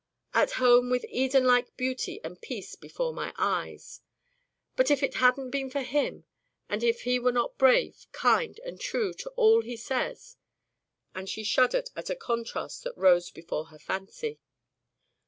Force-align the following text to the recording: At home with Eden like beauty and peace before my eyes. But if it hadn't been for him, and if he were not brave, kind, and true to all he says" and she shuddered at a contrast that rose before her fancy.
At 0.33 0.53
home 0.53 0.89
with 0.89 1.05
Eden 1.09 1.45
like 1.45 1.77
beauty 1.77 2.19
and 2.23 2.41
peace 2.41 2.73
before 2.73 3.13
my 3.13 3.31
eyes. 3.37 4.01
But 4.75 4.89
if 4.89 5.03
it 5.03 5.13
hadn't 5.21 5.51
been 5.51 5.69
for 5.69 5.83
him, 5.83 6.25
and 6.67 6.83
if 6.83 7.01
he 7.03 7.19
were 7.19 7.31
not 7.31 7.59
brave, 7.59 8.07
kind, 8.11 8.59
and 8.65 8.81
true 8.81 9.13
to 9.13 9.29
all 9.35 9.61
he 9.61 9.77
says" 9.77 10.37
and 11.13 11.29
she 11.29 11.43
shuddered 11.43 11.91
at 11.95 12.09
a 12.09 12.15
contrast 12.15 12.83
that 12.83 12.97
rose 12.97 13.29
before 13.29 13.65
her 13.65 13.77
fancy. 13.77 14.39